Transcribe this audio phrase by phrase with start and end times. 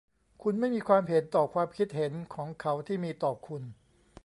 [0.41, 3.63] คุณไม่มีความเห็นต่อความคิดเห็นของเขาที่มีต่อคุณ